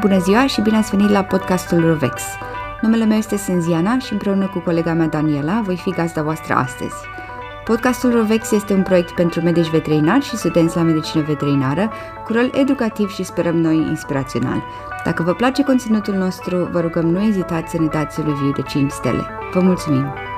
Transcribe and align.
Bună 0.00 0.18
ziua 0.18 0.46
și 0.46 0.60
bine 0.60 0.76
ați 0.76 0.96
venit 0.96 1.10
la 1.10 1.24
podcastul 1.24 1.86
Rovex. 1.86 2.22
Numele 2.80 3.04
meu 3.04 3.16
este 3.16 3.36
Senziana 3.36 3.98
și 3.98 4.12
împreună 4.12 4.46
cu 4.46 4.58
colega 4.58 4.92
mea 4.92 5.06
Daniela 5.06 5.60
voi 5.64 5.76
fi 5.76 5.90
gazda 5.90 6.22
voastră 6.22 6.54
astăzi. 6.54 6.94
Podcastul 7.64 8.10
Rovex 8.12 8.50
este 8.50 8.72
un 8.72 8.82
proiect 8.82 9.10
pentru 9.10 9.40
medici 9.40 9.70
veterinari 9.70 10.24
și 10.24 10.36
studenți 10.36 10.76
la 10.76 10.82
medicină 10.82 11.22
veterinară, 11.22 11.90
cu 12.24 12.32
rol 12.32 12.50
educativ 12.54 13.10
și 13.10 13.22
sperăm 13.22 13.56
noi 13.56 13.76
inspirațional. 13.76 14.62
Dacă 15.04 15.22
vă 15.22 15.34
place 15.34 15.62
conținutul 15.62 16.14
nostru, 16.14 16.68
vă 16.72 16.80
rugăm 16.80 17.06
nu 17.06 17.22
ezitați 17.22 17.70
să 17.70 17.80
ne 17.80 17.86
dați 17.86 18.20
un 18.20 18.26
review 18.26 18.52
de 18.52 18.62
5 18.62 18.90
stele. 18.90 19.26
Vă 19.52 19.60
mulțumim! 19.60 20.29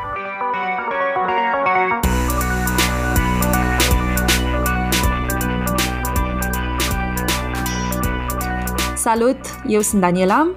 Salut, 9.02 9.38
eu 9.66 9.80
sunt 9.80 10.00
Daniela 10.00 10.48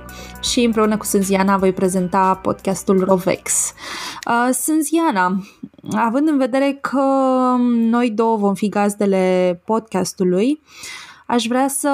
și 0.42 0.64
împreună 0.64 0.98
cu 0.98 1.06
Sânziana 1.06 1.58
voi 1.58 1.74
prezenta 1.74 2.40
podcastul 2.42 3.04
Rovex. 3.04 3.74
Uh, 4.28 4.54
Sânziana, 4.54 5.44
având 5.96 6.28
în 6.28 6.38
vedere 6.38 6.78
că 6.82 7.02
noi 7.70 8.10
două 8.10 8.38
vom 8.38 8.54
fi 8.54 8.70
gazdele 8.70 9.62
podcastului, 9.66 10.62
aș 11.28 11.46
vrea 11.46 11.68
să, 11.68 11.90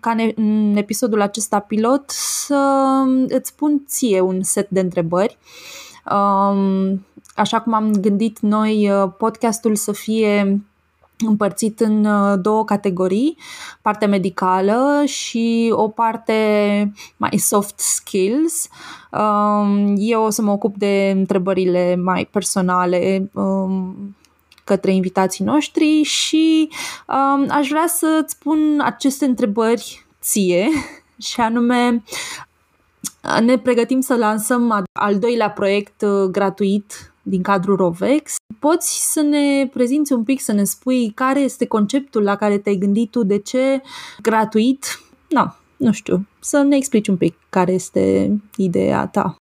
ca 0.00 0.14
în 0.34 0.76
episodul 0.76 1.20
acesta 1.20 1.58
pilot, 1.58 2.10
să 2.10 2.84
îți 3.28 3.54
pun 3.54 3.82
ție 3.86 4.20
un 4.20 4.42
set 4.42 4.68
de 4.70 4.80
întrebări. 4.80 5.38
Um, 6.10 7.06
așa 7.34 7.60
cum 7.60 7.72
am 7.72 7.92
gândit 7.92 8.38
noi 8.40 8.90
uh, 8.90 9.10
podcastul 9.18 9.76
să 9.76 9.92
fie 9.92 10.60
împărțit 11.18 11.80
în 11.80 12.04
uh, 12.04 12.38
două 12.40 12.64
categorii, 12.64 13.36
partea 13.82 14.08
medicală 14.08 15.02
și 15.04 15.72
o 15.74 15.88
parte 15.88 16.92
mai 17.16 17.38
soft 17.38 17.78
skills. 17.78 18.68
Um, 19.10 19.94
eu 19.98 20.22
o 20.22 20.30
să 20.30 20.42
mă 20.42 20.50
ocup 20.50 20.76
de 20.76 21.12
întrebările 21.16 21.96
mai 21.96 22.28
personale 22.30 23.30
um, 23.32 24.16
către 24.64 24.92
invitații 24.92 25.44
noștri 25.44 26.02
și 26.02 26.68
um, 27.08 27.46
aș 27.50 27.68
vrea 27.68 27.86
să-ți 27.86 28.38
pun 28.38 28.80
aceste 28.84 29.24
întrebări 29.24 30.06
ție 30.20 30.68
și 31.28 31.40
anume 31.40 32.02
ne 33.40 33.58
pregătim 33.58 34.00
să 34.00 34.14
lansăm 34.14 34.84
al 34.92 35.18
doilea 35.18 35.50
proiect 35.50 36.02
uh, 36.02 36.28
gratuit 36.30 37.14
din 37.28 37.42
cadrul 37.42 37.76
Rovex. 37.76 38.34
Poți 38.58 39.12
să 39.12 39.20
ne 39.20 39.66
prezinți 39.72 40.12
un 40.12 40.22
pic, 40.22 40.40
să 40.40 40.52
ne 40.52 40.64
spui 40.64 41.10
care 41.14 41.40
este 41.40 41.66
conceptul 41.66 42.22
la 42.22 42.36
care 42.36 42.58
te-ai 42.58 42.76
gândit 42.76 43.10
tu, 43.10 43.24
de 43.24 43.38
ce 43.38 43.82
gratuit? 44.22 45.00
Na, 45.28 45.56
nu 45.76 45.92
știu, 45.92 46.26
să 46.40 46.62
ne 46.62 46.76
explici 46.76 47.08
un 47.08 47.16
pic 47.16 47.34
care 47.50 47.72
este 47.72 48.30
ideea 48.56 49.06
ta. 49.06 49.36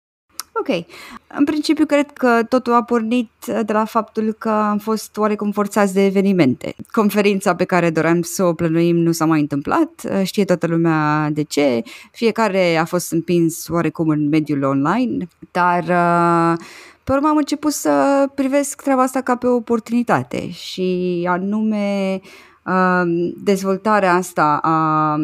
Ok. 0.53 0.85
În 1.27 1.45
principiu, 1.45 1.87
cred 1.87 2.11
că 2.11 2.43
totul 2.49 2.73
a 2.73 2.83
pornit 2.83 3.31
de 3.47 3.73
la 3.73 3.85
faptul 3.85 4.33
că 4.39 4.49
am 4.49 4.79
fost 4.79 5.17
oarecum 5.17 5.51
forțați 5.51 5.95
de 5.95 6.05
evenimente. 6.05 6.75
Conferința 6.91 7.55
pe 7.55 7.65
care 7.65 7.91
doream 7.91 8.23
să 8.23 8.45
o 8.45 8.53
plănuim 8.53 8.97
nu 8.97 9.13
s-a 9.13 9.25
mai 9.25 9.41
întâmplat, 9.41 9.91
știe 10.23 10.45
toată 10.45 10.67
lumea 10.67 11.31
de 11.31 11.43
ce, 11.43 11.83
fiecare 12.13 12.77
a 12.77 12.85
fost 12.85 13.13
împins 13.13 13.69
oarecum 13.69 14.09
în 14.09 14.29
mediul 14.29 14.63
online, 14.63 15.27
dar 15.51 15.83
uh, 15.83 16.65
pe 17.11 17.17
urmă 17.17 17.29
am 17.29 17.37
început 17.37 17.73
să 17.73 18.27
privesc 18.35 18.83
treaba 18.83 19.03
asta 19.03 19.21
ca 19.21 19.37
pe 19.37 19.47
o 19.47 19.55
oportunitate 19.55 20.51
și 20.51 21.27
anume 21.29 22.21
um, 22.65 23.33
dezvoltarea 23.45 24.15
asta 24.15 24.59
a 24.63 25.17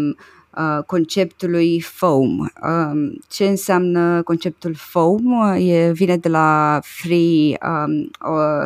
conceptului 0.87 1.81
foam. 1.81 2.53
Um, 2.63 3.23
ce 3.29 3.45
înseamnă 3.45 4.23
conceptul 4.23 4.75
foam? 4.75 5.55
E, 5.59 5.91
vine 5.93 6.17
de 6.17 6.29
la 6.29 6.81
Free, 6.83 7.57
um, 7.67 8.11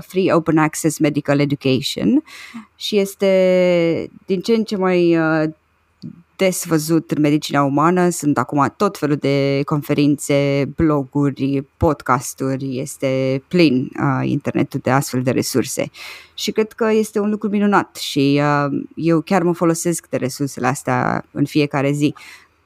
Free 0.00 0.32
Open 0.32 0.58
Access 0.58 0.98
Medical 0.98 1.40
Education 1.40 2.22
și 2.76 2.98
este 2.98 4.10
din 4.26 4.40
ce 4.40 4.54
în 4.54 4.64
ce 4.64 4.76
mai 4.76 5.16
uh, 5.16 5.44
des 6.40 6.64
văzut 6.66 7.10
în 7.10 7.20
medicina 7.20 7.62
umană. 7.62 8.08
Sunt 8.08 8.38
acum 8.38 8.74
tot 8.76 8.98
felul 8.98 9.16
de 9.16 9.62
conferințe, 9.64 10.68
bloguri, 10.76 11.66
podcasturi, 11.76 12.78
este 12.78 13.42
plin 13.48 13.90
uh, 14.00 14.28
internetul 14.28 14.80
de 14.82 14.90
astfel 14.90 15.22
de 15.22 15.30
resurse. 15.30 15.90
Și 16.34 16.50
cred 16.50 16.72
că 16.72 16.90
este 16.92 17.18
un 17.18 17.30
lucru 17.30 17.48
minunat 17.48 17.96
și 17.96 18.40
uh, 18.42 18.80
eu 18.94 19.20
chiar 19.20 19.42
mă 19.42 19.54
folosesc 19.54 20.08
de 20.08 20.16
resursele 20.16 20.66
astea 20.66 21.24
în 21.30 21.44
fiecare 21.44 21.90
zi 21.90 22.14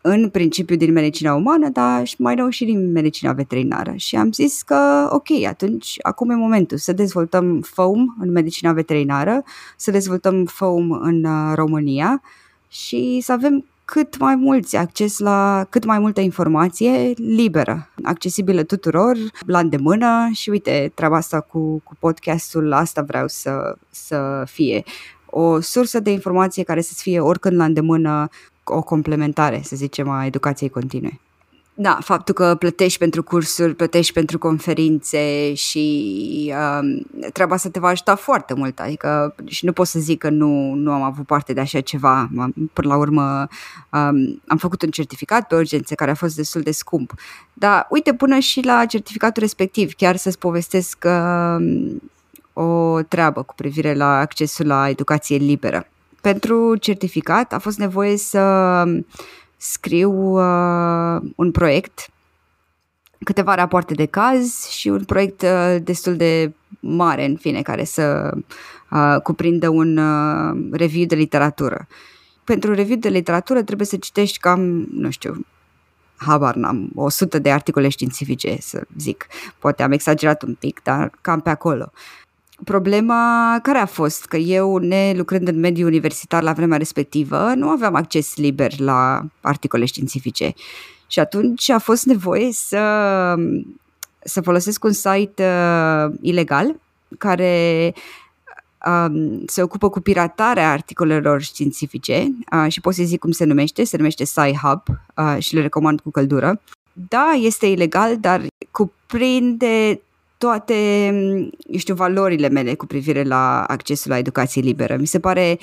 în 0.01 0.29
principiu 0.29 0.77
din 0.77 0.93
medicina 0.93 1.35
umană, 1.35 1.69
dar 1.69 2.03
mai 2.19 2.35
nou 2.35 2.49
și 2.49 2.65
din 2.65 2.93
medicina 2.93 3.33
veterinară. 3.33 3.93
Și 3.97 4.17
am 4.17 4.33
zis 4.33 4.63
că, 4.63 5.09
ok, 5.13 5.45
atunci, 5.49 5.97
acum 6.03 6.31
e 6.31 6.35
momentul 6.35 6.79
să 6.79 6.93
dezvoltăm 6.93 7.61
foam 7.61 8.17
în 8.21 8.31
medicina 8.31 8.73
veterinară, 8.73 9.43
să 9.77 9.91
dezvoltăm 9.91 10.45
foam 10.45 10.91
în 10.91 11.25
uh, 11.25 11.53
România 11.55 12.23
și 12.75 13.21
să 13.23 13.33
avem 13.33 13.65
cât 13.85 14.19
mai 14.19 14.35
mulți 14.35 14.77
acces 14.77 15.19
la 15.19 15.67
cât 15.71 15.85
mai 15.85 15.99
multă 15.99 16.21
informație 16.21 17.13
liberă, 17.17 17.89
accesibilă 18.03 18.63
tuturor, 18.63 19.17
la 19.47 19.59
îndemână 19.59 20.29
și 20.33 20.51
uite, 20.51 20.93
treaba 20.95 21.17
asta 21.17 21.41
cu, 21.41 21.81
cu 21.85 21.97
podcastul, 21.99 22.73
asta 22.73 23.03
vreau 23.03 23.29
să, 23.29 23.77
să 23.91 24.43
fie 24.47 24.83
o 25.27 25.61
sursă 25.61 26.01
de 26.01 26.11
informație 26.11 26.63
care 26.63 26.81
să 26.81 26.93
fie 26.97 27.21
oricând 27.21 27.57
la 27.57 27.65
îndemână, 27.65 28.29
o 28.65 28.83
complementare, 28.83 29.61
să 29.65 29.77
zicem, 29.77 30.09
a 30.09 30.27
educației 30.27 30.69
continue. 30.69 31.21
Da, 31.77 31.99
faptul 32.01 32.35
că 32.35 32.55
plătești 32.59 32.99
pentru 32.99 33.23
cursuri, 33.23 33.75
plătești 33.75 34.13
pentru 34.13 34.39
conferințe 34.39 35.55
și 35.55 36.55
um, 36.81 37.07
treaba 37.33 37.55
asta 37.55 37.69
te 37.69 37.79
va 37.79 37.89
ajuta 37.89 38.15
foarte 38.15 38.55
mult. 38.55 38.81
Adică 38.81 39.35
și 39.47 39.65
nu 39.65 39.73
pot 39.73 39.87
să 39.87 39.99
zic 39.99 40.19
că 40.19 40.29
nu, 40.29 40.75
nu 40.75 40.93
am 40.93 41.03
avut 41.03 41.27
parte 41.27 41.53
de 41.53 41.61
așa 41.61 41.81
ceva. 41.81 42.29
Până 42.73 42.89
la 42.89 42.97
urmă 42.97 43.47
um, 43.91 44.43
am 44.47 44.57
făcut 44.59 44.83
un 44.83 44.91
certificat 44.91 45.47
pe 45.47 45.55
urgențe 45.55 45.95
care 45.95 46.11
a 46.11 46.15
fost 46.15 46.37
destul 46.37 46.61
de 46.61 46.71
scump. 46.71 47.15
Dar 47.53 47.87
uite, 47.91 48.15
până 48.15 48.39
și 48.39 48.61
la 48.65 48.85
certificatul 48.87 49.43
respectiv, 49.43 49.93
chiar 49.93 50.17
să-ți 50.17 50.39
povestesc 50.39 51.05
um, 51.05 52.03
o 52.53 53.01
treabă 53.03 53.43
cu 53.43 53.55
privire 53.55 53.95
la 53.95 54.19
accesul 54.19 54.67
la 54.67 54.89
educație 54.89 55.37
liberă. 55.37 55.87
Pentru 56.21 56.77
certificat 56.77 57.53
a 57.53 57.59
fost 57.59 57.79
nevoie 57.79 58.17
să 58.17 58.41
scriu 59.65 60.13
uh, 60.13 61.23
un 61.37 61.51
proiect, 61.51 62.09
câteva 63.25 63.55
rapoarte 63.55 63.95
de 63.95 64.07
caz 64.07 64.67
și 64.69 64.89
un 64.89 65.05
proiect 65.05 65.43
uh, 65.43 65.77
destul 65.83 66.17
de 66.17 66.53
mare, 66.81 67.25
în 67.25 67.37
fine, 67.37 67.63
care 67.63 67.85
să 67.85 68.35
uh, 68.91 69.17
cuprindă 69.23 69.69
un 69.69 69.97
uh, 69.97 70.69
review 70.73 71.07
de 71.07 71.15
literatură. 71.15 71.87
Pentru 72.45 72.75
review 72.75 72.97
de 72.97 73.09
literatură 73.09 73.63
trebuie 73.63 73.87
să 73.87 73.97
citești 73.97 74.39
cam, 74.39 74.61
nu 74.91 75.11
știu, 75.11 75.47
habar 76.17 76.55
n-am, 76.55 76.91
100 76.95 77.39
de 77.39 77.53
articole 77.53 77.89
științifice, 77.89 78.57
să 78.61 78.87
zic. 78.99 79.27
Poate 79.59 79.83
am 79.83 79.93
exagerat 79.93 80.43
un 80.43 80.55
pic, 80.55 80.81
dar 80.83 81.11
cam 81.21 81.41
pe 81.41 81.51
acolo. 81.51 81.93
Uh, 81.93 82.24
Problema 82.65 83.59
care 83.63 83.79
a 83.79 83.87
fost? 83.87 84.25
Că 84.25 84.37
eu, 84.37 84.77
ne 84.77 85.13
lucrând 85.17 85.49
în 85.49 85.59
mediul 85.59 85.89
universitar 85.89 86.43
la 86.43 86.53
vremea 86.53 86.79
respectivă, 86.79 87.53
nu 87.57 87.69
aveam 87.69 87.95
acces 87.95 88.37
liber 88.37 88.79
la 88.79 89.25
articole 89.41 89.85
științifice. 89.85 90.53
Și 91.07 91.21
atunci 91.21 91.69
a 91.69 91.79
fost 91.79 92.05
nevoie 92.05 92.53
să, 92.53 93.35
să 94.25 94.41
folosesc 94.41 94.85
un 94.85 94.93
site 94.93 95.45
uh, 95.45 96.15
ilegal 96.21 96.81
care 97.19 97.95
um, 98.87 99.43
se 99.47 99.63
ocupă 99.63 99.89
cu 99.91 100.01
piratarea 100.01 100.71
articolelor 100.71 101.43
științifice 101.43 102.29
uh, 102.53 102.73
și 102.73 102.81
pot 102.81 102.95
să 102.95 103.03
zic 103.03 103.21
cum 103.21 103.31
se 103.31 103.45
numește, 103.45 103.85
se 103.85 103.97
numește 103.97 104.25
SciHub 104.25 104.83
uh, 105.17 105.37
și 105.39 105.55
le 105.55 105.61
recomand 105.61 106.01
cu 106.01 106.11
căldură. 106.11 106.61
Da, 106.93 107.31
este 107.41 107.67
ilegal, 107.67 108.19
dar 108.19 108.43
cuprinde 108.71 110.01
toate, 110.45 110.75
eu 111.67 111.79
știu, 111.79 111.95
valorile 111.95 112.49
mele 112.49 112.75
cu 112.75 112.87
privire 112.87 113.23
la 113.23 113.63
accesul 113.63 114.11
la 114.11 114.19
educație 114.19 114.63
liberă. 114.63 114.97
Mi 114.97 115.07
se 115.07 115.21
pare 115.21 115.59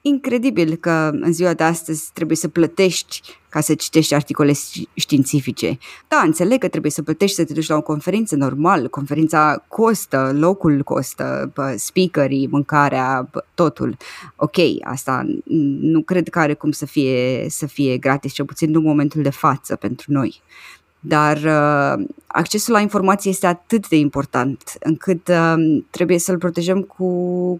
incredibil 0.00 0.74
că 0.76 1.10
în 1.20 1.32
ziua 1.32 1.54
de 1.54 1.62
astăzi 1.62 2.10
trebuie 2.12 2.36
să 2.36 2.48
plătești 2.48 3.20
ca 3.48 3.60
să 3.60 3.74
citești 3.74 4.14
articole 4.14 4.52
științifice. 4.94 5.78
Da, 6.08 6.22
înțeleg 6.24 6.60
că 6.60 6.68
trebuie 6.68 6.90
să 6.90 7.02
plătești 7.02 7.36
să 7.36 7.44
te 7.44 7.52
duci 7.52 7.68
la 7.68 7.76
o 7.76 7.82
conferință 7.82 8.36
normal, 8.36 8.88
conferința 8.88 9.64
costă, 9.68 10.32
locul 10.38 10.82
costă, 10.82 11.52
speakerii, 11.76 12.48
mâncarea, 12.50 13.30
totul. 13.54 13.96
Ok, 14.36 14.56
asta 14.82 15.26
nu 15.80 16.02
cred 16.02 16.28
că 16.28 16.38
are 16.38 16.54
cum 16.54 16.70
să 16.70 16.86
fie, 16.86 17.46
să 17.48 17.66
fie 17.66 17.96
gratis, 17.96 18.32
cel 18.32 18.44
puțin 18.44 18.70
nu 18.70 18.78
în 18.78 18.84
momentul 18.84 19.22
de 19.22 19.30
față 19.30 19.76
pentru 19.76 20.12
noi. 20.12 20.42
Dar 21.06 21.36
uh, 21.36 22.04
accesul 22.26 22.72
la 22.72 22.80
informație 22.80 23.30
este 23.30 23.46
atât 23.46 23.88
de 23.88 23.96
important 23.96 24.72
încât 24.80 25.28
uh, 25.28 25.82
trebuie 25.90 26.18
să-l 26.18 26.38
protejăm 26.38 26.80
cu, 26.80 27.06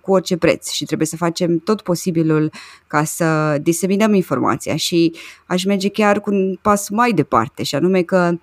cu 0.02 0.12
orice 0.12 0.36
preț 0.36 0.70
și 0.70 0.84
trebuie 0.84 1.06
să 1.06 1.16
facem 1.16 1.58
tot 1.58 1.80
posibilul 1.80 2.50
ca 2.86 3.04
să 3.04 3.58
diseminăm 3.62 4.14
informația 4.14 4.76
și 4.76 5.12
aș 5.46 5.64
merge 5.64 5.88
chiar 5.88 6.20
cu 6.20 6.30
un 6.30 6.56
pas 6.62 6.88
mai 6.88 7.12
departe 7.12 7.62
și 7.62 7.74
anume 7.74 8.02
că 8.02 8.38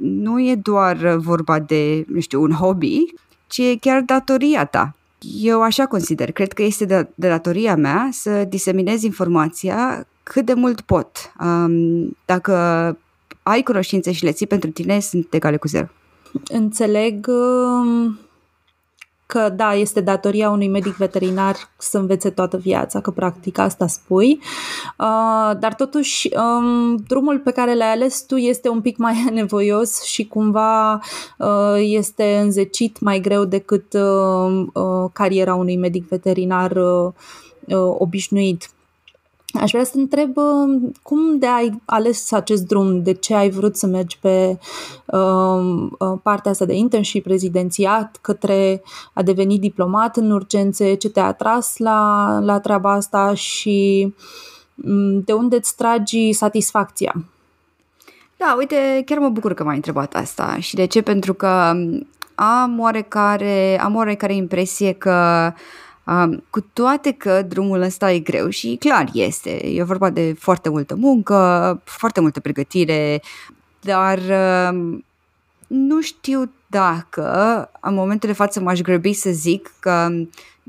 nu 0.00 0.40
e 0.40 0.54
doar 0.54 1.16
vorba 1.16 1.58
de, 1.58 2.04
nu 2.08 2.20
știu, 2.20 2.42
un 2.42 2.52
hobby, 2.52 3.04
ci 3.46 3.58
e 3.58 3.76
chiar 3.80 4.00
datoria 4.00 4.64
ta. 4.64 4.94
Eu 5.40 5.62
așa 5.62 5.86
consider. 5.86 6.32
Cred 6.32 6.52
că 6.52 6.62
este 6.62 6.84
de, 6.84 7.08
de 7.14 7.28
datoria 7.28 7.76
mea 7.76 8.08
să 8.12 8.44
diseminez 8.44 9.02
informația 9.02 10.06
cât 10.22 10.44
de 10.46 10.54
mult 10.54 10.80
pot. 10.80 11.32
Um, 11.40 12.16
dacă 12.24 12.96
ai 13.48 13.62
cunoștințe 13.62 14.12
și 14.12 14.24
le 14.24 14.32
ții 14.32 14.46
pentru 14.46 14.70
tine, 14.70 15.00
sunt 15.00 15.34
egale 15.34 15.56
cu 15.56 15.68
zero. 15.68 15.86
Înțeleg 16.48 17.26
um, 17.26 18.18
că 19.26 19.48
da, 19.48 19.74
este 19.74 20.00
datoria 20.00 20.50
unui 20.50 20.68
medic 20.68 20.94
veterinar 20.94 21.56
să 21.78 21.98
învețe 21.98 22.30
toată 22.30 22.56
viața, 22.56 23.00
că 23.00 23.10
practic 23.10 23.58
asta 23.58 23.86
spui, 23.86 24.38
uh, 24.98 25.58
dar 25.58 25.74
totuși 25.76 26.28
um, 26.36 26.96
drumul 26.96 27.38
pe 27.38 27.50
care 27.50 27.74
l-ai 27.74 27.90
ales 27.90 28.22
tu 28.22 28.36
este 28.36 28.68
un 28.68 28.80
pic 28.80 28.96
mai 28.96 29.24
nevoios 29.32 30.02
și 30.02 30.26
cumva 30.26 30.92
uh, 31.38 31.76
este 31.76 32.38
înzecit 32.42 33.00
mai 33.00 33.20
greu 33.20 33.44
decât 33.44 33.92
uh, 33.92 35.10
cariera 35.12 35.54
unui 35.54 35.76
medic 35.76 36.08
veterinar 36.08 36.72
obișnuit. 37.98 38.70
Aș 39.52 39.70
vrea 39.70 39.84
să 39.84 39.92
întreb 39.94 40.36
uh, 40.36 40.90
cum 41.02 41.38
de 41.38 41.46
ai 41.46 41.80
ales 41.84 42.32
acest 42.32 42.66
drum, 42.66 43.02
de 43.02 43.12
ce 43.12 43.34
ai 43.34 43.50
vrut 43.50 43.76
să 43.76 43.86
mergi 43.86 44.18
pe 44.18 44.58
uh, 45.06 45.88
uh, 45.98 46.18
partea 46.22 46.50
asta 46.50 46.64
de 46.64 46.74
internship 46.74 47.26
rezidențiat 47.26 48.18
către 48.20 48.82
a 49.12 49.22
deveni 49.22 49.58
diplomat 49.58 50.16
în 50.16 50.30
urgențe, 50.30 50.94
ce 50.94 51.10
te-a 51.10 51.24
atras 51.24 51.76
la, 51.76 52.38
la 52.42 52.60
treaba 52.60 52.92
asta 52.92 53.34
și 53.34 54.14
um, 54.84 55.20
de 55.20 55.32
unde 55.32 55.56
îți 55.56 55.76
tragi 55.76 56.32
satisfacția? 56.32 57.14
Da, 58.36 58.54
uite, 58.58 59.02
chiar 59.06 59.18
mă 59.18 59.28
bucur 59.28 59.54
că 59.54 59.64
m-ai 59.64 59.76
întrebat 59.76 60.14
asta. 60.14 60.56
Și 60.58 60.74
de 60.74 60.84
ce? 60.84 61.02
Pentru 61.02 61.34
că 61.34 61.72
am 62.34 62.78
oarecare, 62.78 63.80
am 63.82 63.94
oarecare 63.94 64.34
impresie 64.34 64.92
că 64.92 65.52
uh, 65.54 65.60
Um, 66.08 66.44
cu 66.50 66.60
toate 66.60 67.12
că 67.12 67.42
drumul 67.42 67.80
ăsta 67.80 68.12
e 68.12 68.18
greu 68.18 68.48
și 68.48 68.76
clar 68.78 69.08
este, 69.12 69.50
e 69.66 69.82
vorba 69.82 70.10
de 70.10 70.34
foarte 70.38 70.68
multă 70.68 70.94
muncă, 70.94 71.80
foarte 71.84 72.20
multă 72.20 72.40
pregătire, 72.40 73.22
dar 73.80 74.18
um, 74.70 75.04
nu 75.66 76.00
știu 76.00 76.50
dacă 76.66 77.24
în 77.80 77.94
momentul 77.94 78.28
de 78.28 78.34
față 78.34 78.60
m-aș 78.60 78.80
grăbi 78.80 79.12
să 79.12 79.30
zic 79.30 79.72
că 79.80 80.08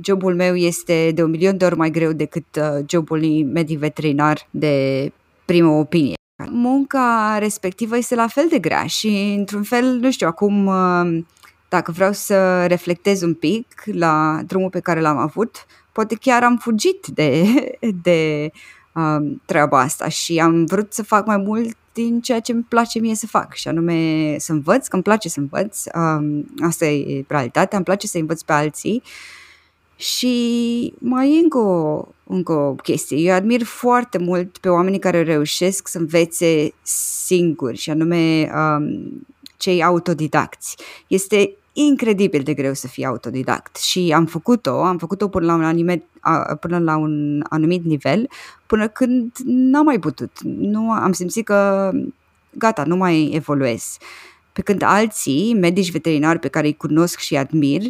jobul 0.01 0.35
meu 0.35 0.55
este 0.55 1.11
de 1.15 1.23
un 1.23 1.29
milion 1.29 1.57
de 1.57 1.65
ori 1.65 1.77
mai 1.77 1.91
greu 1.91 2.11
decât 2.11 2.45
uh, 2.55 2.85
jobul 2.89 3.21
medic 3.53 3.77
veterinar 3.77 4.47
de 4.49 5.11
primă 5.45 5.69
opinie. 5.69 6.13
Munca 6.49 7.37
respectivă 7.39 7.97
este 7.97 8.15
la 8.15 8.27
fel 8.27 8.47
de 8.49 8.59
grea 8.59 8.85
și 8.85 9.35
într-un 9.37 9.63
fel, 9.63 9.85
nu 9.85 10.11
știu, 10.11 10.27
acum 10.27 10.65
uh, 10.65 11.23
dacă 11.69 11.91
vreau 11.91 12.11
să 12.11 12.65
reflectez 12.65 13.21
un 13.21 13.33
pic 13.33 13.83
la 13.85 14.41
drumul 14.45 14.69
pe 14.69 14.79
care 14.79 14.99
l-am 14.99 15.17
avut, 15.17 15.65
poate 15.91 16.15
chiar 16.15 16.43
am 16.43 16.57
fugit 16.57 17.07
de, 17.07 17.45
de 18.03 18.51
um, 18.93 19.41
treaba 19.45 19.79
asta 19.79 20.07
și 20.07 20.39
am 20.39 20.65
vrut 20.65 20.93
să 20.93 21.03
fac 21.03 21.25
mai 21.25 21.37
mult 21.37 21.77
din 21.93 22.21
ceea 22.21 22.39
ce 22.39 22.51
îmi 22.51 22.65
place 22.67 22.99
mie 22.99 23.15
să 23.15 23.27
fac 23.27 23.53
și 23.53 23.67
anume 23.67 24.35
să 24.37 24.51
învăț, 24.51 24.87
că 24.87 24.95
îmi 24.95 25.03
place 25.03 25.29
să 25.29 25.39
învăț, 25.39 25.83
um, 25.95 26.45
asta 26.59 26.85
e 26.85 27.25
realitatea, 27.27 27.77
îmi 27.77 27.85
place 27.85 28.07
să 28.07 28.17
învăț 28.17 28.41
pe 28.41 28.53
alții 28.53 29.03
și 29.95 30.93
mai 30.99 31.35
e 31.35 31.39
încă 31.39 31.57
o, 31.57 32.07
încă 32.23 32.51
o 32.51 32.73
chestie. 32.73 33.17
Eu 33.17 33.35
admir 33.35 33.63
foarte 33.63 34.17
mult 34.17 34.57
pe 34.57 34.69
oamenii 34.69 34.99
care 34.99 35.23
reușesc 35.23 35.87
să 35.87 35.97
învețe 35.97 36.73
singuri 36.81 37.77
și 37.77 37.89
anume 37.89 38.51
um, 38.55 39.27
cei 39.59 39.83
autodidacți. 39.83 40.75
Este 41.07 41.53
incredibil 41.73 42.41
de 42.43 42.53
greu 42.53 42.73
să 42.73 42.87
fii 42.87 43.05
autodidact 43.05 43.77
și 43.77 44.11
am 44.15 44.25
făcut-o, 44.25 44.83
am 44.83 44.97
făcut-o 44.97 45.27
până 45.27 45.45
la 45.45 45.53
un, 45.53 45.63
anime, 45.63 46.03
până 46.59 46.79
la 46.79 46.97
un 46.97 47.43
anumit 47.49 47.83
nivel, 47.83 48.29
până 48.65 48.87
când 48.87 49.31
n-am 49.45 49.85
mai 49.85 49.99
putut. 49.99 50.31
Nu, 50.43 50.91
am 50.91 51.11
simțit 51.11 51.45
că 51.45 51.91
gata, 52.57 52.83
nu 52.83 52.95
mai 52.95 53.31
evoluez. 53.33 53.97
Pe 54.53 54.61
când 54.61 54.81
alții, 54.81 55.53
medici 55.53 55.91
veterinari 55.91 56.39
pe 56.39 56.47
care 56.47 56.67
îi 56.67 56.75
cunosc 56.75 57.19
și 57.19 57.37
admir, 57.37 57.81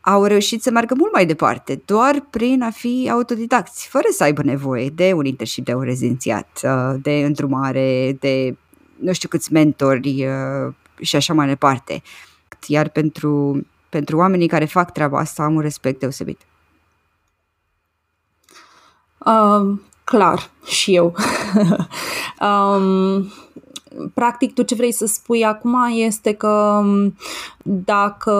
au 0.00 0.24
reușit 0.24 0.62
să 0.62 0.70
meargă 0.70 0.94
mult 0.98 1.12
mai 1.12 1.26
departe, 1.26 1.82
doar 1.84 2.26
prin 2.30 2.62
a 2.62 2.70
fi 2.70 3.08
autodidacți, 3.10 3.88
fără 3.88 4.06
să 4.10 4.22
aibă 4.22 4.42
nevoie 4.42 4.88
de 4.88 5.12
un 5.12 5.24
internship, 5.24 5.64
de 5.64 5.74
un 5.74 5.82
rezidențiat, 5.82 6.60
uh, 6.62 6.94
de 7.02 7.12
îndrumare, 7.12 8.16
de 8.20 8.56
nu 8.98 9.12
știu 9.12 9.28
câți 9.28 9.52
mentori 9.52 10.26
uh, 10.26 10.74
și 11.04 11.16
așa 11.16 11.34
mai 11.34 11.46
departe 11.46 12.02
iar 12.66 12.88
pentru, 12.88 13.66
pentru 13.88 14.16
oamenii 14.16 14.48
care 14.48 14.64
fac 14.64 14.92
treaba 14.92 15.18
asta 15.18 15.42
am 15.42 15.54
un 15.54 15.60
respect 15.60 16.00
deosebit. 16.00 16.40
Um, 19.26 19.82
clar, 20.04 20.50
și 20.64 20.94
eu. 20.94 21.14
um, 22.50 23.32
practic, 24.14 24.54
tu 24.54 24.62
ce 24.62 24.74
vrei 24.74 24.92
să 24.92 25.06
spui 25.06 25.44
acum 25.44 25.76
este 25.94 26.32
că 26.32 26.80
um, 26.82 27.16
dacă 27.62 28.32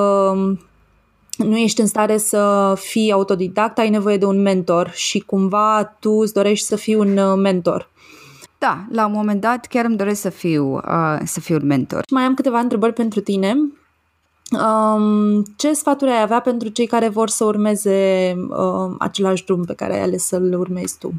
nu 1.37 1.57
ești 1.57 1.81
în 1.81 1.87
stare 1.87 2.17
să 2.17 2.75
fii 2.79 3.13
autodidact, 3.13 3.79
ai 3.79 3.91
nevoie 3.91 4.17
de 4.17 4.25
un 4.25 4.43
mentor 4.43 4.91
și 4.95 5.19
cumva 5.19 5.85
tu 5.85 6.11
îți 6.11 6.33
dorești 6.33 6.67
să 6.67 6.77
fii 6.77 6.95
un 6.95 7.17
uh, 7.17 7.37
mentor. 7.37 7.91
Da, 8.65 8.85
la 8.91 9.07
un 9.07 9.13
moment 9.13 9.41
dat 9.41 9.67
chiar 9.67 9.85
îmi 9.85 9.97
doresc 9.97 10.21
să 10.21 10.29
fiu, 10.29 10.75
uh, 10.75 11.19
să 11.25 11.41
fiu 11.41 11.57
un 11.57 11.67
mentor. 11.67 12.03
Mai 12.11 12.23
am 12.23 12.35
câteva 12.35 12.59
întrebări 12.59 12.93
pentru 12.93 13.21
tine. 13.21 13.57
Um, 14.51 15.43
ce 15.57 15.73
sfaturi 15.73 16.11
ai 16.11 16.21
avea 16.21 16.41
pentru 16.41 16.69
cei 16.69 16.87
care 16.87 17.09
vor 17.09 17.29
să 17.29 17.45
urmeze 17.45 18.35
uh, 18.49 18.95
același 18.99 19.45
drum 19.45 19.65
pe 19.65 19.75
care 19.75 19.95
ai 19.95 20.03
ales 20.03 20.27
să-l 20.27 20.55
urmezi 20.59 20.99
tu? 20.99 21.13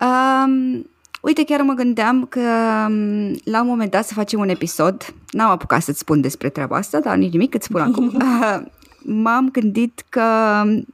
Um, 0.00 0.86
uite, 1.20 1.44
chiar 1.44 1.60
mă 1.60 1.72
gândeam 1.72 2.26
că 2.26 2.40
um, 2.88 3.30
la 3.44 3.60
un 3.60 3.66
moment 3.66 3.90
dat 3.90 4.06
să 4.06 4.14
facem 4.14 4.40
un 4.40 4.48
episod, 4.48 5.14
n-am 5.30 5.50
apucat 5.50 5.82
să-ți 5.82 5.98
spun 5.98 6.20
despre 6.20 6.48
treaba 6.48 6.76
asta, 6.76 7.00
dar 7.00 7.16
nici 7.16 7.32
nimic, 7.32 7.54
îți 7.54 7.66
spun 7.66 7.80
acum. 7.80 8.06
Uh, 8.06 8.60
m-am 9.04 9.48
gândit 9.50 10.04
că 10.08 10.20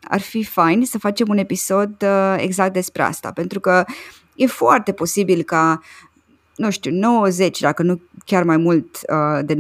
ar 0.03 0.21
fi 0.21 0.45
fain 0.45 0.85
să 0.85 0.99
facem 0.99 1.27
un 1.29 1.39
episod 1.39 2.03
uh, 2.03 2.35
exact 2.37 2.73
despre 2.73 3.03
asta, 3.03 3.33
pentru 3.33 3.61
că 3.61 3.85
e 4.35 4.47
foarte 4.47 4.93
posibil 4.93 5.43
ca 5.43 5.81
nu 6.61 6.71
știu, 6.71 6.93
90, 6.93 7.61
dacă 7.61 7.83
nu 7.83 8.01
chiar 8.25 8.43
mai 8.43 8.57
mult 8.57 8.99
uh, 9.09 9.45
de 9.45 9.55
90% 9.55 9.59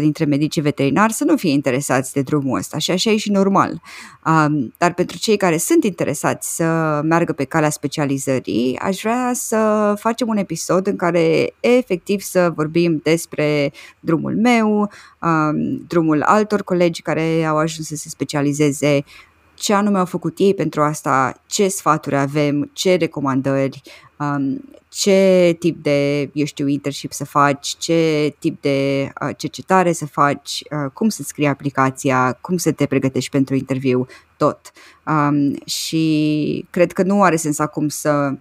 dintre 0.00 0.24
medicii 0.24 0.62
veterinari 0.62 1.12
să 1.12 1.24
nu 1.24 1.36
fie 1.36 1.50
interesați 1.50 2.12
de 2.12 2.22
drumul 2.22 2.58
ăsta 2.58 2.78
și 2.78 2.90
așa 2.90 3.10
e 3.10 3.16
și 3.16 3.30
normal. 3.30 3.82
Um, 4.26 4.74
dar 4.78 4.94
pentru 4.94 5.18
cei 5.18 5.36
care 5.36 5.56
sunt 5.56 5.84
interesați 5.84 6.56
să 6.56 7.00
meargă 7.04 7.32
pe 7.32 7.44
calea 7.44 7.70
specializării, 7.70 8.78
aș 8.78 9.00
vrea 9.00 9.30
să 9.34 9.94
facem 9.98 10.28
un 10.28 10.36
episod 10.36 10.86
în 10.86 10.96
care 10.96 11.54
efectiv 11.60 12.20
să 12.20 12.52
vorbim 12.54 13.00
despre 13.02 13.72
drumul 14.00 14.36
meu, 14.36 14.90
um, 15.22 15.84
drumul 15.88 16.22
altor 16.22 16.62
colegi 16.62 17.02
care 17.02 17.44
au 17.44 17.56
ajuns 17.56 17.86
să 17.86 17.96
se 17.96 18.08
specializeze, 18.08 19.04
ce 19.54 19.74
anume 19.74 19.98
au 19.98 20.04
făcut 20.04 20.38
ei 20.38 20.54
pentru 20.54 20.82
asta, 20.82 21.42
ce 21.46 21.68
sfaturi 21.68 22.16
avem, 22.16 22.70
ce 22.72 22.94
recomandări, 22.94 23.82
um, 24.20 24.60
ce 24.88 25.56
tip 25.58 25.82
de, 25.82 26.30
eu 26.32 26.44
știu, 26.44 26.66
internship 26.66 27.12
să 27.12 27.24
faci, 27.24 27.76
ce 27.78 28.34
tip 28.38 28.60
de 28.60 29.08
uh, 29.22 29.30
cercetare 29.36 29.92
să 29.92 30.06
faci, 30.06 30.62
uh, 30.70 30.90
cum 30.92 31.08
să 31.08 31.22
scrii 31.22 31.46
aplicația, 31.46 32.38
cum 32.40 32.56
să 32.56 32.72
te 32.72 32.86
pregătești 32.86 33.30
pentru 33.30 33.54
interviu, 33.54 34.06
tot. 34.36 34.72
Um, 35.06 35.58
și 35.64 36.66
cred 36.70 36.92
că 36.92 37.02
nu 37.02 37.22
are 37.22 37.36
sens 37.36 37.58
acum 37.58 37.88
să 37.88 38.34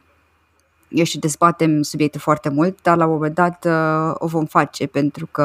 eu 0.90 1.04
știu, 1.04 1.20
dezbatem 1.20 1.82
subiectul 1.82 2.20
foarte 2.20 2.50
mult, 2.50 2.82
dar 2.82 2.98
la 2.98 3.06
un 3.06 3.12
moment 3.12 3.36
dat 3.36 3.66
uh, 3.66 4.14
o 4.14 4.28
vom 4.28 4.46
face 4.46 4.88
pentru 4.88 5.26
că 5.32 5.44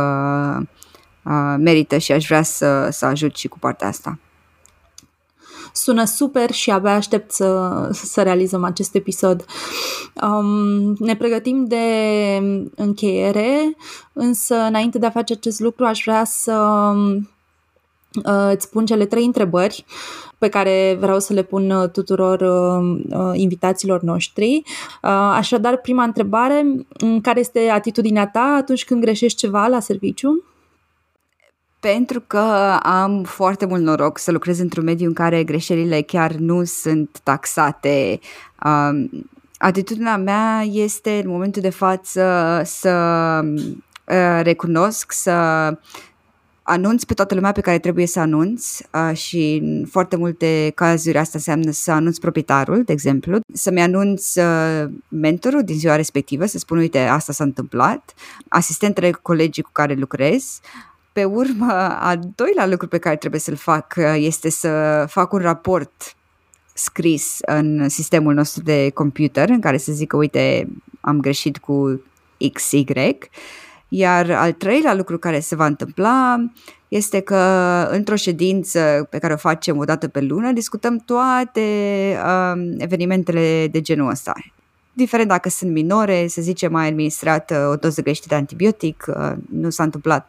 uh, 1.23 1.55
merită 1.59 1.99
și 1.99 2.13
aș 2.13 2.27
vrea 2.27 2.43
să, 2.43 2.89
să 2.91 3.07
ajut 3.07 3.37
și 3.37 3.49
cu 3.49 3.59
partea 3.59 3.89
asta. 3.89 4.19
Sună 5.77 6.05
super 6.05 6.51
și 6.51 6.71
abia 6.71 6.95
aștept 6.95 7.31
să, 7.31 7.89
să 7.93 8.23
realizăm 8.23 8.65
acest 8.65 8.95
episod. 8.95 9.45
Um, 10.23 10.95
ne 10.99 11.17
pregătim 11.17 11.65
de 11.65 11.87
încheiere, 12.77 13.77
însă 14.13 14.55
înainte 14.55 14.99
de 14.99 15.07
a 15.07 15.11
face 15.11 15.33
acest 15.33 15.61
lucru 15.61 15.85
aș 15.85 16.03
vrea 16.05 16.25
să 16.25 16.93
uh, 18.25 18.51
îți 18.55 18.71
pun 18.71 18.87
cele 18.87 19.07
trei 19.07 19.25
întrebări 19.25 19.85
pe 20.39 20.49
care 20.49 20.97
vreau 21.01 21.21
să 21.21 21.33
le 21.33 21.43
pun 21.43 21.71
uh, 21.71 21.91
tuturor 21.91 22.41
uh, 22.41 23.03
uh, 23.11 23.33
invitaților 23.33 24.03
noștri. 24.03 24.63
Uh, 25.03 25.11
așadar, 25.33 25.77
prima 25.77 26.03
întrebare, 26.05 26.87
care 27.23 27.41
este 27.41 27.69
atitudinea 27.69 28.27
ta 28.27 28.55
atunci 28.59 28.85
când 28.85 29.01
greșești 29.01 29.39
ceva 29.39 29.67
la 29.67 29.81
serviciu? 29.81 30.45
Pentru 31.93 32.21
că 32.21 32.39
am 32.83 33.23
foarte 33.23 33.67
mult 33.67 33.83
noroc 33.83 34.19
să 34.19 34.33
lucrez 34.33 34.59
într-un 34.59 34.85
mediu 34.85 35.07
în 35.07 35.13
care 35.13 35.45
greșelile 35.45 36.01
chiar 36.01 36.33
nu 36.33 36.65
sunt 36.65 37.19
taxate. 37.23 38.19
Um, 38.65 39.11
atitudinea 39.59 40.17
mea 40.17 40.63
este 40.63 41.21
în 41.25 41.31
momentul 41.31 41.63
de 41.63 41.71
față 41.71 42.63
să 42.65 42.91
uh, 43.45 44.41
recunosc, 44.43 45.13
să 45.13 45.33
anunț 46.63 47.03
pe 47.03 47.15
toată 47.15 47.35
lumea 47.35 47.53
pe 47.53 47.61
care 47.61 47.79
trebuie 47.79 48.07
să 48.07 48.21
anunț 48.21 48.79
uh, 48.79 49.17
și 49.17 49.61
în 49.63 49.87
foarte 49.91 50.17
multe 50.17 50.73
cazuri 50.75 51.19
asta 51.19 51.33
înseamnă 51.35 51.71
să 51.71 51.91
anunț 51.91 52.19
proprietarul, 52.19 52.83
de 52.83 52.93
exemplu, 52.93 53.39
să-mi 53.53 53.81
anunț 53.81 54.35
uh, 54.35 54.85
mentorul 55.09 55.63
din 55.65 55.79
ziua 55.79 55.97
respectivă, 55.97 56.47
să 56.47 56.59
spun, 56.59 56.79
uite, 56.79 56.99
asta 56.99 57.33
s-a 57.33 57.45
întâmplat, 57.45 58.15
asistentele, 58.49 59.11
colegii 59.11 59.63
cu 59.63 59.71
care 59.73 59.95
lucrez, 59.95 60.61
pe 61.15 61.25
urmă, 61.25 61.73
al 62.01 62.21
doilea 62.35 62.67
lucru 62.67 62.89
pe 62.89 62.99
care 62.99 63.17
trebuie 63.17 63.41
să-l 63.41 63.57
fac 63.57 63.95
uh, 63.97 64.15
este 64.17 64.51
să 64.51 65.05
fac 65.09 65.33
un 65.33 65.39
raport 65.39 66.17
scris 66.73 67.37
în 67.47 67.89
sistemul 67.89 68.35
nostru 68.35 68.63
de 68.63 68.91
computer 68.91 69.49
în 69.49 69.61
care 69.61 69.77
să 69.77 69.93
zică, 69.93 70.17
uite, 70.17 70.69
am 71.01 71.21
greșit 71.21 71.59
cu 71.59 72.03
XY 72.53 72.85
iar 73.89 74.31
al 74.31 74.53
treilea 74.53 74.95
lucru 74.95 75.19
care 75.19 75.41
se 75.41 75.57
va 75.57 75.67
întâmpla 75.67 76.45
este 76.89 77.21
că 77.21 77.37
într-o 77.91 78.17
ședință 78.17 79.07
pe 79.11 79.19
care 79.19 79.33
o 79.33 79.37
facem 79.37 79.79
o 79.79 79.85
dată 79.85 80.09
pe 80.09 80.21
lună 80.21 80.53
discutăm 80.53 80.99
toate 80.99 81.61
uh, 82.25 82.75
evenimentele 82.79 83.69
de 83.69 83.81
genul 83.81 84.11
ăsta. 84.11 84.33
Diferent 84.93 85.29
dacă 85.29 85.49
sunt 85.49 85.71
minore, 85.71 86.27
să 86.29 86.43
zicem, 86.43 86.73
mai 86.73 86.89
administrat 86.89 87.51
uh, 87.51 87.57
o 87.71 87.77
doză 87.77 88.03
greșită 88.03 88.27
de 88.29 88.35
antibiotic, 88.35 89.05
uh, 89.09 89.33
nu 89.51 89.71
s-a 89.71 89.83
întâmplat 89.83 90.29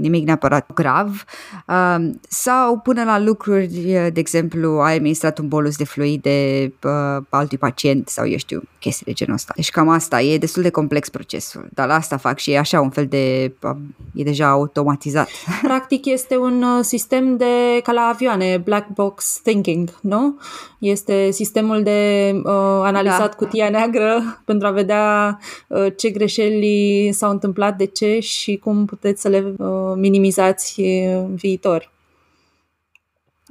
nimic 0.00 0.26
neapărat 0.26 0.72
grav, 0.74 1.24
um, 1.66 2.20
sau 2.28 2.78
până 2.78 3.04
la 3.04 3.18
lucruri, 3.18 3.66
de 4.12 4.20
exemplu, 4.20 4.70
ai 4.70 4.96
administrat 4.96 5.38
un 5.38 5.48
bolus 5.48 5.76
de 5.76 5.84
fluide 5.84 6.72
uh, 6.82 7.22
altui 7.28 7.58
pacient 7.58 8.08
sau 8.08 8.28
eu 8.28 8.36
știu, 8.36 8.62
chestii 8.78 9.06
de 9.06 9.12
genul 9.12 9.34
ăsta. 9.34 9.52
Deci 9.56 9.70
cam 9.70 9.88
asta, 9.88 10.22
e 10.22 10.38
destul 10.38 10.62
de 10.62 10.70
complex 10.70 11.08
procesul, 11.08 11.68
dar 11.74 11.86
la 11.86 11.94
asta 11.94 12.16
fac 12.16 12.38
și 12.38 12.50
e 12.50 12.58
așa 12.58 12.80
un 12.80 12.90
fel 12.90 13.06
de, 13.06 13.54
um, 13.62 13.94
e 14.14 14.22
deja 14.22 14.48
automatizat. 14.48 15.28
Practic 15.62 16.04
este 16.04 16.36
un 16.36 16.62
uh, 16.62 16.84
sistem 16.84 17.36
de, 17.36 17.80
ca 17.82 17.92
la 17.92 18.00
avioane, 18.00 18.60
black 18.64 18.88
box 18.88 19.40
thinking, 19.42 19.88
nu? 20.00 20.38
Este 20.78 21.30
sistemul 21.30 21.82
de 21.82 22.30
uh, 22.34 22.52
analizat 22.82 23.28
da. 23.28 23.36
cutia 23.36 23.68
neagră 23.68 24.22
pentru 24.44 24.66
a 24.66 24.70
vedea 24.70 25.38
uh, 25.66 25.86
ce 25.96 26.10
greșeli 26.10 27.08
s-au 27.12 27.30
întâmplat, 27.30 27.76
de 27.76 27.84
ce 27.84 28.18
și 28.20 28.56
cum 28.56 28.84
puteți 28.84 29.20
să 29.20 29.28
le 29.28 29.52
Uh, 29.57 29.57
minimizați 29.96 30.80
în 30.80 31.34
viitor. 31.34 31.90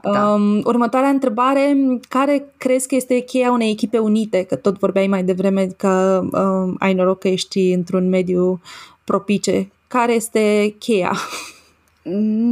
Da. 0.04 0.34
Um, 0.34 0.62
următoarea 0.64 1.10
întrebare, 1.10 1.78
care 2.10 2.54
crezi 2.58 2.88
că 2.88 2.96
este 2.96 3.20
cheia 3.20 3.52
unei 3.52 3.72
echipe 3.72 3.98
unite? 3.98 4.44
Că 4.44 4.56
tot 4.56 4.78
vorbeai 4.80 5.08
mai 5.08 5.24
devreme 5.24 5.68
că 5.78 6.24
um, 6.32 6.76
ai 6.80 6.94
noroc 6.94 7.20
că 7.20 7.28
ești 7.28 7.72
într-un 7.72 8.10
mediu 8.10 8.62
propice. 9.04 9.72
Care 9.88 10.14
este 10.14 10.76
cheia? 10.80 11.12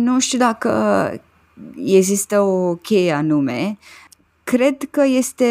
Nu 0.04 0.20
știu 0.20 0.38
dacă 0.38 0.72
există 1.86 2.40
o 2.42 2.76
cheie 2.76 3.12
anume. 3.12 3.78
Cred 4.46 4.88
că 4.92 5.04
este 5.06 5.46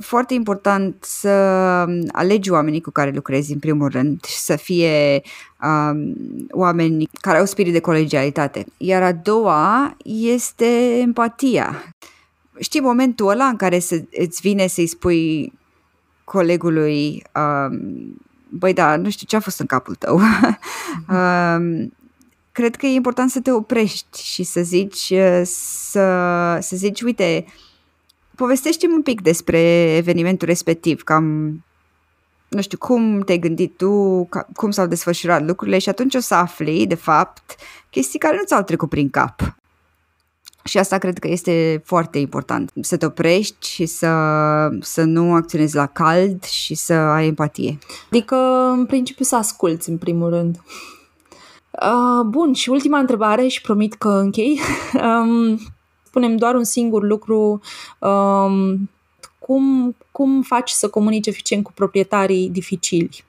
foarte 0.00 0.34
important 0.34 0.96
să 1.00 1.28
alegi 2.12 2.50
oamenii 2.50 2.80
cu 2.80 2.90
care 2.90 3.10
lucrezi 3.10 3.52
în 3.52 3.58
primul 3.58 3.88
rând 3.88 4.24
și 4.24 4.38
să 4.38 4.56
fie 4.56 5.22
um, 5.62 6.14
oameni 6.50 7.08
care 7.20 7.38
au 7.38 7.44
spirit 7.44 7.72
de 7.72 7.80
colegialitate. 7.80 8.66
Iar 8.76 9.02
a 9.02 9.12
doua 9.12 9.96
este 10.04 10.98
empatia. 10.98 11.94
Știi 12.58 12.80
momentul 12.80 13.28
ăla 13.28 13.44
în 13.44 13.56
care 13.56 13.78
să, 13.78 14.00
îți 14.18 14.40
vine 14.40 14.66
să-i 14.66 14.86
spui 14.86 15.52
colegului 16.24 17.24
um, 17.34 18.20
băi 18.48 18.72
da, 18.72 18.96
nu 18.96 19.10
știu 19.10 19.26
ce 19.26 19.36
a 19.36 19.40
fost 19.40 19.60
în 19.60 19.66
capul 19.66 19.94
tău. 19.94 20.20
um, 21.16 21.92
cred 22.52 22.76
că 22.76 22.86
e 22.86 22.94
important 22.94 23.30
să 23.30 23.40
te 23.40 23.52
oprești 23.52 24.22
și 24.22 24.42
să 24.42 24.60
zici, 24.60 25.12
să, 25.42 26.58
să 26.60 26.76
zici, 26.76 27.00
uite, 27.00 27.44
povestește-mi 28.38 28.94
un 28.94 29.02
pic 29.02 29.20
despre 29.20 29.60
evenimentul 29.96 30.48
respectiv, 30.48 31.02
cam 31.02 31.24
nu 32.48 32.60
știu, 32.60 32.78
cum 32.78 33.20
te-ai 33.20 33.38
gândit 33.38 33.76
tu, 33.76 34.28
cum 34.54 34.70
s-au 34.70 34.86
desfășurat 34.86 35.46
lucrurile 35.46 35.78
și 35.78 35.88
atunci 35.88 36.14
o 36.14 36.20
să 36.20 36.34
afli, 36.34 36.86
de 36.86 36.94
fapt, 36.94 37.54
chestii 37.90 38.18
care 38.18 38.36
nu 38.36 38.44
ți-au 38.44 38.62
trecut 38.62 38.88
prin 38.88 39.10
cap. 39.10 39.56
Și 40.64 40.78
asta 40.78 40.98
cred 40.98 41.18
că 41.18 41.28
este 41.28 41.82
foarte 41.84 42.18
important, 42.18 42.72
să 42.80 42.96
te 42.96 43.06
oprești 43.06 43.68
și 43.68 43.86
să, 43.86 44.12
să 44.80 45.02
nu 45.02 45.34
acționezi 45.34 45.74
la 45.74 45.86
cald 45.86 46.44
și 46.44 46.74
să 46.74 46.92
ai 46.92 47.26
empatie. 47.26 47.78
Adică, 48.10 48.36
în 48.76 48.86
principiu, 48.86 49.24
să 49.24 49.36
asculți, 49.36 49.90
în 49.90 49.98
primul 49.98 50.30
rând. 50.30 50.60
Uh, 51.70 52.24
bun, 52.26 52.52
și 52.52 52.70
ultima 52.70 52.98
întrebare 52.98 53.46
și 53.46 53.60
promit 53.60 53.94
că 53.94 54.08
închei. 54.08 54.60
um, 55.22 55.58
spunem 56.18 56.36
doar 56.36 56.54
un 56.54 56.64
singur 56.64 57.02
lucru, 57.02 57.60
um, 57.98 58.90
cum, 59.38 59.96
cum 60.12 60.42
faci 60.42 60.70
să 60.70 60.88
comunici 60.88 61.26
eficient 61.26 61.64
cu 61.64 61.72
proprietarii 61.72 62.50
dificili? 62.50 63.24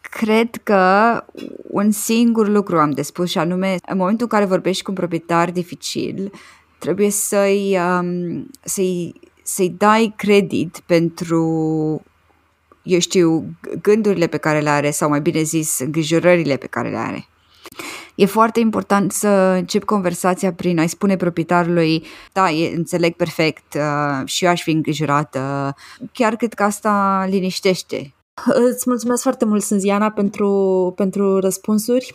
Cred 0.00 0.56
că 0.62 1.24
un 1.70 1.90
singur 1.90 2.48
lucru 2.48 2.78
am 2.78 2.90
de 2.90 3.02
spus 3.02 3.30
și 3.30 3.38
anume, 3.38 3.76
în 3.86 3.96
momentul 3.96 4.26
în 4.30 4.38
care 4.38 4.44
vorbești 4.44 4.82
cu 4.82 4.90
un 4.90 4.96
proprietar 4.96 5.50
dificil, 5.50 6.32
trebuie 6.78 7.10
să-i, 7.10 7.78
um, 7.78 8.50
să-i, 8.64 9.14
să-i 9.42 9.74
dai 9.78 10.14
credit 10.16 10.82
pentru 10.86 11.42
eu 12.82 12.98
știu, 12.98 13.44
gândurile 13.82 14.26
pe 14.26 14.36
care 14.36 14.60
le 14.60 14.68
are 14.68 14.90
sau 14.90 15.08
mai 15.08 15.20
bine 15.20 15.42
zis, 15.42 15.78
îngrijorările 15.78 16.56
pe 16.56 16.66
care 16.66 16.90
le 16.90 16.96
are. 16.96 17.28
E 18.14 18.26
foarte 18.26 18.60
important 18.60 19.12
să 19.12 19.28
încep 19.28 19.84
conversația 19.84 20.52
prin 20.52 20.78
a-i 20.78 20.88
spune 20.88 21.16
proprietarului, 21.16 22.04
da, 22.32 22.50
e, 22.50 22.76
înțeleg 22.76 23.14
perfect 23.14 23.74
uh, 23.74 24.26
și 24.26 24.44
eu 24.44 24.50
aș 24.50 24.62
fi 24.62 24.70
îngrijorată. 24.70 25.74
Chiar 26.12 26.36
cred 26.36 26.54
că 26.54 26.62
asta 26.62 27.26
liniștește. 27.30 28.14
Îți 28.44 28.84
mulțumesc 28.86 29.22
foarte 29.22 29.44
mult, 29.44 29.62
Sânziana, 29.62 30.10
pentru, 30.10 30.92
pentru 30.96 31.38
răspunsuri. 31.38 32.14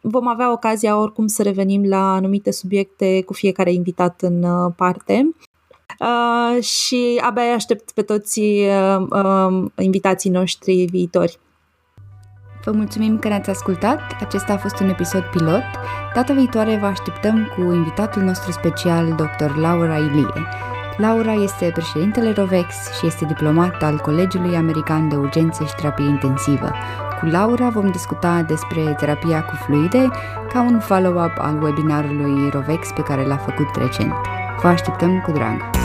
Vom 0.00 0.28
avea 0.28 0.52
ocazia 0.52 0.96
oricum 0.96 1.26
să 1.26 1.42
revenim 1.42 1.88
la 1.88 2.14
anumite 2.14 2.50
subiecte 2.50 3.22
cu 3.22 3.32
fiecare 3.32 3.72
invitat 3.72 4.22
în 4.22 4.42
uh, 4.42 4.72
parte. 4.76 5.34
Uh, 5.98 6.62
și 6.62 7.20
abia 7.24 7.54
aștept 7.54 7.90
pe 7.90 8.02
toți 8.02 8.40
uh, 8.40 9.06
uh, 9.10 9.64
invitații 9.78 10.30
noștri 10.30 10.84
viitori. 10.84 11.38
Vă 12.64 12.70
mulțumim 12.70 13.18
că 13.18 13.28
ne-ați 13.28 13.50
ascultat, 13.50 14.00
acesta 14.20 14.52
a 14.52 14.56
fost 14.56 14.80
un 14.80 14.88
episod 14.88 15.22
pilot. 15.22 15.62
Data 16.14 16.32
viitoare 16.32 16.76
vă 16.76 16.86
așteptăm 16.86 17.52
cu 17.56 17.72
invitatul 17.72 18.22
nostru 18.22 18.52
special, 18.52 19.14
dr. 19.14 19.56
Laura 19.56 19.96
Ilie. 19.96 20.46
Laura 20.96 21.32
este 21.32 21.70
președintele 21.72 22.32
ROVEX 22.32 22.74
și 22.98 23.06
este 23.06 23.24
diplomat 23.24 23.82
al 23.82 23.98
Colegiului 23.98 24.56
American 24.56 25.08
de 25.08 25.16
Urgențe 25.16 25.64
și 25.64 25.74
Terapie 25.74 26.08
Intensivă. 26.08 26.70
Cu 27.20 27.26
Laura 27.26 27.68
vom 27.68 27.90
discuta 27.90 28.42
despre 28.42 28.94
terapia 28.98 29.44
cu 29.44 29.54
fluide 29.54 30.08
ca 30.52 30.62
un 30.62 30.80
follow-up 30.80 31.32
al 31.38 31.62
webinarului 31.62 32.50
ROVEX 32.50 32.90
pe 32.94 33.02
care 33.02 33.26
l-a 33.26 33.36
făcut 33.36 33.76
recent. 33.76 34.14
Vă 34.62 34.68
așteptăm 34.68 35.20
cu 35.20 35.32
drag! 35.32 35.79